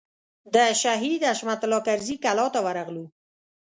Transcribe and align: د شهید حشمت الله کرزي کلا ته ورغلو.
د 0.53 0.55
شهید 0.81 1.21
حشمت 1.29 1.61
الله 1.65 1.81
کرزي 1.87 2.15
کلا 2.23 2.45
ته 2.53 2.59
ورغلو. 2.65 3.05